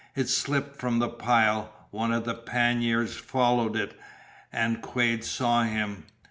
It 0.15 0.29
slipped 0.29 0.77
from 0.77 0.97
the 0.97 1.09
pile, 1.09 1.71
one 1.91 2.11
of 2.11 2.25
the 2.25 2.33
panniers 2.33 3.15
followed 3.17 3.75
it, 3.75 3.93
and 4.51 4.81
Quade 4.81 5.23
saw 5.23 5.61
him. 5.61 6.05